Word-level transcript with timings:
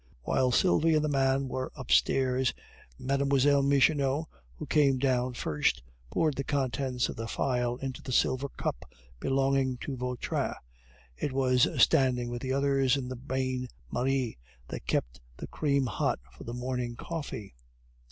While 0.23 0.51
Sylvie 0.51 0.95
and 0.95 1.05
the 1.05 1.09
man 1.09 1.47
were 1.47 1.71
upstairs, 1.75 2.55
Mlle. 2.97 3.61
Michonneau, 3.61 4.29
who 4.55 4.65
came 4.65 4.97
down 4.97 5.35
first, 5.35 5.83
poured 6.09 6.37
the 6.37 6.43
contents 6.43 7.07
of 7.07 7.15
the 7.17 7.27
phial 7.27 7.77
into 7.77 8.01
the 8.01 8.11
silver 8.11 8.49
cup 8.49 8.91
belonging 9.19 9.77
to 9.81 9.95
Vautrin 9.95 10.55
it 11.17 11.31
was 11.33 11.67
standing 11.79 12.31
with 12.31 12.41
the 12.41 12.51
others 12.51 12.97
in 12.97 13.09
the 13.09 13.15
bain 13.15 13.67
marie 13.91 14.39
that 14.69 14.87
kept 14.87 15.21
the 15.37 15.45
cream 15.45 15.85
hot 15.85 16.19
for 16.35 16.45
the 16.45 16.53
morning 16.55 16.95
coffee. 16.95 17.53